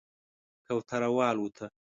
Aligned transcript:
کوتره 0.65 1.07
والوته 1.15 1.67